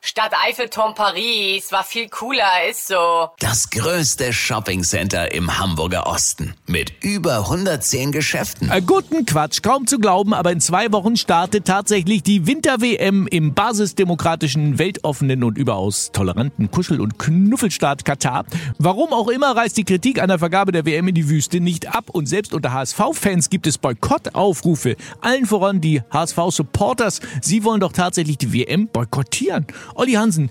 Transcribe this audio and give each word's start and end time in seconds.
Stadt 0.00 0.32
Eiffelturm 0.46 0.94
Paris 0.94 1.72
war 1.72 1.82
viel 1.82 2.08
cooler, 2.08 2.68
ist 2.70 2.86
so. 2.86 3.30
Das 3.40 3.68
größte 3.68 4.32
Shoppingcenter 4.32 5.32
im 5.32 5.58
Hamburger 5.58 6.06
Osten 6.06 6.54
mit 6.66 6.92
über 7.02 7.38
110 7.38 8.12
Geschäften. 8.12 8.70
Äh, 8.70 8.80
guten 8.80 9.26
Quatsch, 9.26 9.60
kaum 9.60 9.88
zu 9.88 9.98
glauben, 9.98 10.34
aber 10.34 10.52
in 10.52 10.60
zwei 10.60 10.92
Wochen 10.92 11.16
startet 11.16 11.66
tatsächlich 11.66 12.22
die 12.22 12.46
Winter-WM 12.46 13.26
im 13.26 13.54
basisdemokratischen, 13.54 14.78
weltoffenen 14.78 15.42
und 15.42 15.58
überaus 15.58 16.12
toleranten 16.12 16.70
Kuschel- 16.70 17.00
und 17.00 17.18
Knuffelstaat 17.18 18.04
Katar. 18.04 18.44
Warum 18.78 19.12
auch 19.12 19.28
immer 19.28 19.56
reißt 19.56 19.76
die 19.76 19.84
Kritik 19.84 20.22
an 20.22 20.28
der 20.28 20.38
Vergabe 20.38 20.70
der 20.70 20.86
WM 20.86 21.08
in 21.08 21.16
die 21.16 21.28
Wüste 21.28 21.58
nicht 21.58 21.92
ab 21.92 22.10
und 22.10 22.26
selbst 22.26 22.54
unter 22.54 22.72
HSV-Fans 22.72 23.50
gibt 23.50 23.66
es 23.66 23.78
Boykottaufrufe. 23.78 24.94
Allen 25.20 25.46
voran 25.46 25.80
die 25.80 26.02
HSV-Supporters. 26.12 27.20
Sie 27.42 27.64
wollen 27.64 27.80
doch 27.80 27.92
tatsächlich 27.92 28.38
die 28.38 28.52
WM 28.52 28.86
boykottieren. 28.86 29.66
Olli 29.94 30.12
Hansen, 30.12 30.50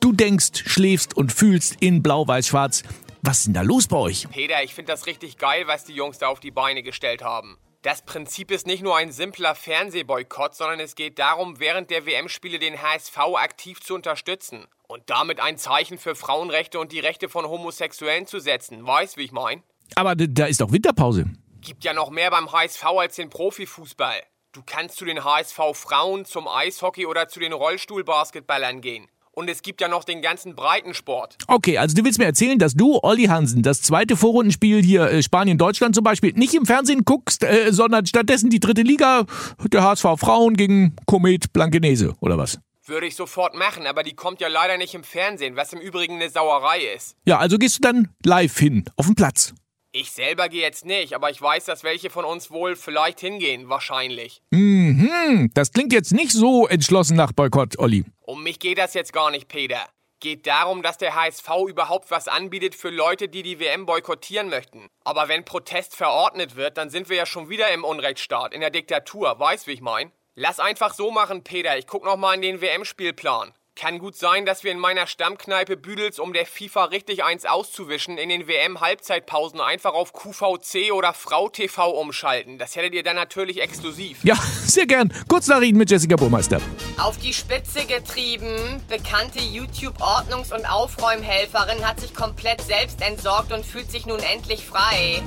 du 0.00 0.12
denkst, 0.12 0.64
schläfst 0.66 1.16
und 1.16 1.32
fühlst 1.32 1.76
in 1.80 2.02
Blau-Weiß-Schwarz. 2.02 2.82
Was 3.22 3.38
ist 3.38 3.46
denn 3.46 3.54
da 3.54 3.62
los 3.62 3.88
bei 3.88 3.96
euch? 3.96 4.28
Peter, 4.30 4.62
ich 4.62 4.74
finde 4.74 4.92
das 4.92 5.06
richtig 5.06 5.38
geil, 5.38 5.64
was 5.66 5.84
die 5.84 5.94
Jungs 5.94 6.18
da 6.18 6.28
auf 6.28 6.40
die 6.40 6.50
Beine 6.50 6.82
gestellt 6.82 7.22
haben. 7.22 7.58
Das 7.82 8.02
Prinzip 8.02 8.50
ist 8.50 8.66
nicht 8.66 8.82
nur 8.82 8.96
ein 8.96 9.12
simpler 9.12 9.54
Fernsehboykott, 9.54 10.54
sondern 10.54 10.80
es 10.80 10.94
geht 10.94 11.18
darum, 11.18 11.60
während 11.60 11.90
der 11.90 12.06
WM-Spiele 12.06 12.58
den 12.58 12.82
HSV 12.82 13.16
aktiv 13.36 13.80
zu 13.80 13.94
unterstützen 13.94 14.66
und 14.88 15.02
damit 15.06 15.40
ein 15.40 15.58
Zeichen 15.58 15.96
für 15.96 16.16
Frauenrechte 16.16 16.80
und 16.80 16.90
die 16.90 16.98
Rechte 16.98 17.28
von 17.28 17.46
Homosexuellen 17.46 18.26
zu 18.26 18.40
setzen. 18.40 18.84
Weißt, 18.84 19.16
wie 19.16 19.22
ich 19.22 19.32
mein? 19.32 19.62
Aber 19.94 20.16
da 20.16 20.46
ist 20.46 20.60
doch 20.60 20.72
Winterpause. 20.72 21.26
Gibt 21.60 21.84
ja 21.84 21.92
noch 21.92 22.10
mehr 22.10 22.30
beim 22.30 22.50
HSV 22.50 22.84
als 22.84 23.16
den 23.16 23.30
Profifußball. 23.30 24.22
Du 24.52 24.62
kannst 24.64 24.96
zu 24.96 25.04
den 25.04 25.24
HSV 25.24 25.58
Frauen, 25.74 26.24
zum 26.24 26.48
Eishockey 26.48 27.04
oder 27.04 27.28
zu 27.28 27.38
den 27.38 27.52
Rollstuhlbasketballern 27.52 28.80
gehen. 28.80 29.06
Und 29.30 29.50
es 29.50 29.60
gibt 29.60 29.82
ja 29.82 29.88
noch 29.88 30.04
den 30.04 30.22
ganzen 30.22 30.54
Breitensport. 30.56 31.36
Okay, 31.46 31.76
also 31.76 31.94
du 31.94 32.02
willst 32.02 32.18
mir 32.18 32.24
erzählen, 32.24 32.58
dass 32.58 32.72
du, 32.72 32.98
Olli 33.02 33.24
Hansen, 33.24 33.62
das 33.62 33.82
zweite 33.82 34.16
Vorrundenspiel 34.16 34.82
hier 34.82 35.02
äh, 35.02 35.22
Spanien-Deutschland 35.22 35.94
zum 35.94 36.02
Beispiel 36.02 36.32
nicht 36.32 36.54
im 36.54 36.64
Fernsehen 36.64 37.04
guckst, 37.04 37.44
äh, 37.44 37.72
sondern 37.72 38.06
stattdessen 38.06 38.48
die 38.48 38.58
dritte 38.58 38.82
Liga 38.82 39.26
der 39.64 39.82
HSV 39.82 40.06
Frauen 40.16 40.56
gegen 40.56 40.96
Komet 41.04 41.52
Blankenese, 41.52 42.16
oder 42.20 42.38
was? 42.38 42.58
Würde 42.86 43.06
ich 43.06 43.16
sofort 43.16 43.54
machen, 43.54 43.86
aber 43.86 44.02
die 44.02 44.14
kommt 44.14 44.40
ja 44.40 44.48
leider 44.48 44.78
nicht 44.78 44.94
im 44.94 45.04
Fernsehen, 45.04 45.56
was 45.56 45.74
im 45.74 45.78
Übrigen 45.78 46.14
eine 46.14 46.30
Sauerei 46.30 46.80
ist. 46.96 47.16
Ja, 47.26 47.38
also 47.38 47.58
gehst 47.58 47.76
du 47.76 47.80
dann 47.82 48.08
live 48.24 48.58
hin, 48.58 48.86
auf 48.96 49.06
den 49.06 49.14
Platz. 49.14 49.52
Ich 49.90 50.10
selber 50.10 50.50
gehe 50.50 50.60
jetzt 50.60 50.84
nicht, 50.84 51.14
aber 51.14 51.30
ich 51.30 51.40
weiß, 51.40 51.64
dass 51.64 51.82
welche 51.82 52.10
von 52.10 52.26
uns 52.26 52.50
wohl 52.50 52.76
vielleicht 52.76 53.20
hingehen, 53.20 53.70
wahrscheinlich. 53.70 54.42
Mhm, 54.50 55.50
das 55.54 55.72
klingt 55.72 55.94
jetzt 55.94 56.12
nicht 56.12 56.32
so 56.32 56.66
entschlossen 56.68 57.16
nach 57.16 57.32
Boykott, 57.32 57.78
Olli. 57.78 58.04
Um 58.20 58.42
mich 58.42 58.58
geht 58.58 58.76
das 58.76 58.92
jetzt 58.92 59.14
gar 59.14 59.30
nicht, 59.30 59.48
Peter. 59.48 59.88
Geht 60.20 60.46
darum, 60.46 60.82
dass 60.82 60.98
der 60.98 61.14
HSV 61.14 61.48
überhaupt 61.68 62.10
was 62.10 62.28
anbietet 62.28 62.74
für 62.74 62.90
Leute, 62.90 63.28
die 63.28 63.42
die 63.42 63.60
WM 63.60 63.86
boykottieren 63.86 64.50
möchten. 64.50 64.88
Aber 65.04 65.28
wenn 65.28 65.46
Protest 65.46 65.96
verordnet 65.96 66.56
wird, 66.56 66.76
dann 66.76 66.90
sind 66.90 67.08
wir 67.08 67.16
ja 67.16 67.24
schon 67.24 67.48
wieder 67.48 67.70
im 67.70 67.84
Unrechtsstaat, 67.84 68.52
in 68.52 68.60
der 68.60 68.70
Diktatur. 68.70 69.40
Weißt, 69.40 69.66
wie 69.68 69.72
ich 69.72 69.80
mein? 69.80 70.12
Lass 70.34 70.60
einfach 70.60 70.92
so 70.92 71.10
machen, 71.10 71.44
Peter. 71.44 71.78
Ich 71.78 71.86
guck 71.86 72.04
noch 72.04 72.16
mal 72.16 72.34
in 72.34 72.42
den 72.42 72.60
WM-Spielplan. 72.60 73.54
Kann 73.78 74.00
gut 74.00 74.16
sein, 74.16 74.44
dass 74.44 74.64
wir 74.64 74.72
in 74.72 74.80
meiner 74.80 75.06
Stammkneipe 75.06 75.76
Büdels, 75.76 76.18
um 76.18 76.32
der 76.32 76.46
FIFA 76.46 76.86
richtig 76.86 77.22
eins 77.22 77.44
auszuwischen, 77.44 78.18
in 78.18 78.28
den 78.28 78.48
WM-Halbzeitpausen 78.48 79.60
einfach 79.60 79.92
auf 79.94 80.12
QVC 80.12 80.90
oder 80.92 81.14
Frau 81.14 81.48
TV 81.48 81.88
umschalten. 81.88 82.58
Das 82.58 82.74
hättet 82.74 82.92
ihr 82.94 83.04
dann 83.04 83.14
natürlich 83.14 83.62
exklusiv. 83.62 84.18
Ja, 84.24 84.34
sehr 84.64 84.86
gern. 84.86 85.14
Kurznachrichten 85.28 85.78
mit 85.78 85.92
Jessica 85.92 86.16
Burmeister. 86.16 86.60
Auf 87.00 87.18
die 87.18 87.32
Spitze 87.32 87.86
getrieben, 87.86 88.82
bekannte 88.88 89.38
YouTube-Ordnungs- 89.38 90.52
und 90.52 90.68
Aufräumhelferin 90.68 91.86
hat 91.86 92.00
sich 92.00 92.12
komplett 92.12 92.60
selbst 92.62 93.00
entsorgt 93.00 93.52
und 93.52 93.64
fühlt 93.64 93.92
sich 93.92 94.06
nun 94.06 94.18
endlich 94.18 94.66
frei. 94.66 95.22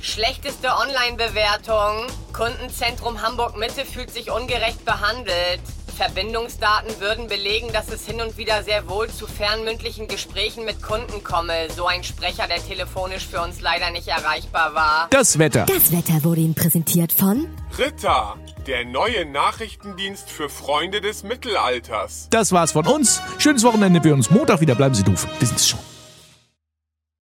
Schlechteste 0.00 0.68
Online-Bewertung. 0.68 2.06
Kundenzentrum 2.34 3.22
Hamburg 3.22 3.56
Mitte 3.56 3.84
fühlt 3.84 4.10
sich 4.10 4.30
ungerecht 4.30 4.84
behandelt. 4.84 5.60
Verbindungsdaten 5.96 7.00
würden 7.00 7.28
belegen, 7.28 7.68
dass 7.72 7.88
es 7.88 8.04
hin 8.04 8.20
und 8.20 8.36
wieder 8.36 8.64
sehr 8.64 8.88
wohl 8.88 9.08
zu 9.08 9.28
fernmündlichen 9.28 10.08
Gesprächen 10.08 10.64
mit 10.64 10.82
Kunden 10.82 11.22
komme. 11.22 11.70
So 11.70 11.86
ein 11.86 12.02
Sprecher, 12.02 12.48
der 12.48 12.56
telefonisch 12.56 13.28
für 13.28 13.40
uns 13.40 13.60
leider 13.60 13.90
nicht 13.90 14.08
erreichbar 14.08 14.74
war. 14.74 15.06
Das 15.10 15.38
Wetter. 15.38 15.64
Das 15.66 15.92
Wetter 15.92 16.24
wurde 16.24 16.40
Ihnen 16.40 16.56
präsentiert 16.56 17.12
von 17.12 17.46
Ritter, 17.78 18.34
der 18.66 18.84
neue 18.84 19.24
Nachrichtendienst 19.26 20.28
für 20.28 20.48
Freunde 20.48 21.00
des 21.00 21.22
Mittelalters. 21.22 22.26
Das 22.30 22.50
war's 22.50 22.72
von 22.72 22.86
uns. 22.88 23.22
Schönes 23.38 23.62
Wochenende. 23.62 24.02
Wir 24.02 24.12
uns 24.12 24.30
Montag 24.30 24.60
wieder. 24.60 24.74
Bleiben 24.74 24.96
Sie 24.96 25.04
doof. 25.04 25.28
Bis 25.38 25.68
schon. 25.68 25.78